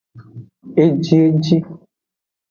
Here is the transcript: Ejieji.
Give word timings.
Ejieji. 0.83 1.57